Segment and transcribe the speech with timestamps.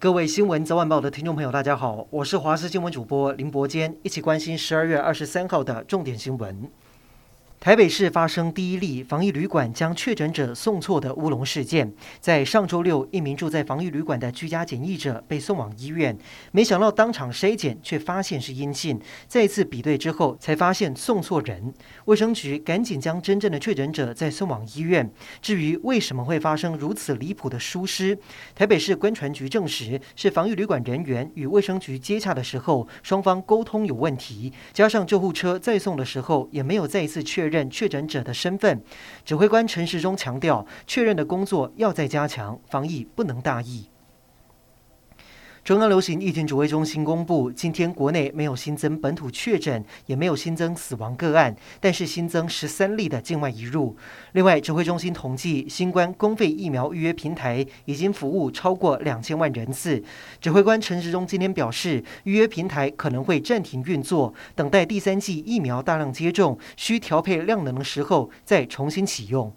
[0.00, 6.70] 各位新闻早晚报的听众朋友，大家好，我是华视新闻主播林伯坚，一起关心十二月二十三号的重点新闻。
[7.68, 11.92] 台北市发生第一例防疫旅馆将确诊者送错的乌龙事件。
[12.18, 16.16] 在上周六，一名住在防疫旅馆的居家检疫者被送往医院，
[16.50, 21.74] 没想到当场筛检却发现是阴性，再次比对之后才发现送错人。
[22.06, 25.12] 卫生局赶紧将真正的确诊者再送往医院。
[25.42, 28.18] 至于为什么会发生如此离谱的疏失，
[28.54, 37.57] 台北市观传局证实是防疫旅馆人员与卫生局接洽的时候，双方沟通有问题，加上救护车再送的时候也没有再一次确认。
[37.58, 38.80] 认确诊者的身份，
[39.24, 43.88] 指挥官陈时中强调，确认的工作要再加强，防疫不能大意。
[45.68, 53.94] 中央流行疫情指挥中心公布，今天国内没有新增本土确诊，也没有新增死亡个案，但是新增十三例的境外移入。
[54.32, 60.02] 另外，指挥中心统计，新冠公费疫苗预约平台已经服务超过两千万人次。
[60.40, 69.54] 指挥官陈时中今天表示，预约平台可能会暂停运作，等待第三剂疫苗大量接种，需调配量能的时候再重新启用。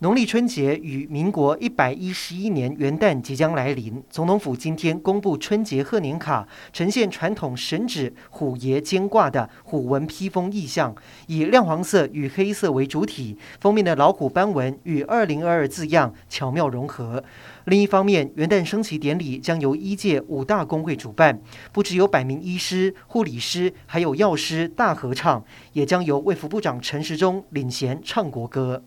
[0.00, 10.94] 农历春节与民国一百一十一年元旦即将来临，总统府今天公布春节贺年卡，呈现传统神祇虎爷肩挂的虎纹披风意象，
[11.28, 17.24] 以亮黄色与黑色为主体，封面的老虎斑纹与二零二二字样巧妙融合。
[17.64, 21.40] 另一方面，元旦升旗典礼将由医界五大公会主办，
[21.72, 28.84] 不只有百名医师、护理师，还有药师大合唱，也将由卫福部长陈时中领衔唱国歌。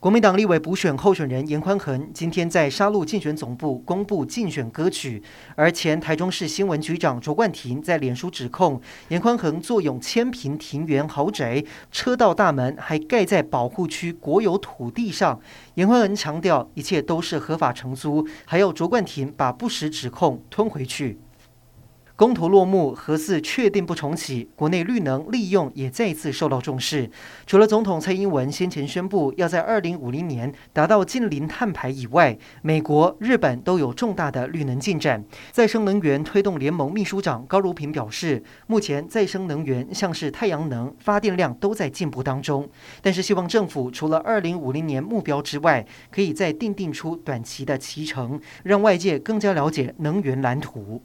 [0.00, 5.22] 国民党立委补选候选人严宽恒今天在沙鹿竞选总部公布竞选歌曲，
[5.54, 11.62] 而前台中市新闻局长卓冠廷在脸书指控严宽恒坐拥千坪庭园豪宅，
[11.92, 15.38] 车道大门还盖在保护区国有土地上。
[15.74, 21.18] 严宽恒强调一切都是合法承租，还要卓冠廷把不实指控吞回去。
[22.20, 27.10] 公投落幕，核四确定不重启，国内绿能利用也再次受到重视。
[27.46, 35.24] 除了总统蔡英文先前宣布要在二零五零年达到近零碳排以外，美国、日本都有重大的绿能进展。
[35.50, 42.68] 再生能源推动联盟秘书长高如平表示，目前再生能源像是太阳能发电量都在进步当中，
[43.00, 51.00] 但是希望政府除了二零五零年目标之外，可以再订定出短期的期程，让外界更加了解能源蓝图。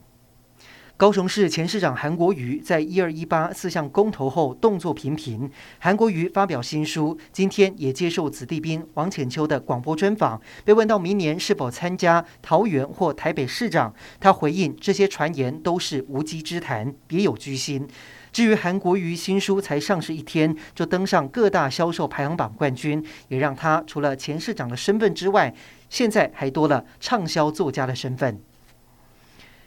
[0.98, 5.52] 高雄市前市长韩国瑜在一二一八四项公投后动作频频。
[5.78, 10.42] 韩国瑜发表新书，今天也接受子弟兵王浅秋的广播专访。
[10.64, 17.86] 被问到明年是否参加桃园或台北市长，他回应这些传言都是无稽之谈，别有居心。
[18.32, 25.54] 至于韩国瑜新书才上市一天就登上各大销售排行榜冠军，也让他除了前市长的身份之外，
[25.90, 28.40] 现在还多了畅销作家的身份。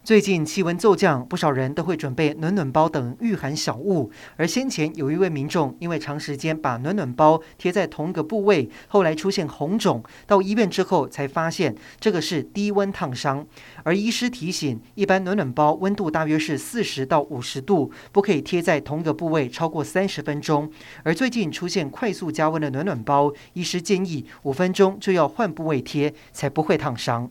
[0.04, 4.10] 最近气温骤降，不少人都会准备暖暖包等御寒小物。
[4.36, 13.47] 而先前有一位民众因为长时间把暖暖包贴在同一个部位，后来出现红肿，到医院之后才发现这个是低温烫伤。
[13.82, 20.70] 而医师提醒，一般暖暖包温度大约是四十到五十度，不可以贴在同一个部位超过三十分钟。
[21.03, 27.30] 而最近出现快速加温的暖暖包，医师建议五分钟就要换部位贴，才不会烫伤。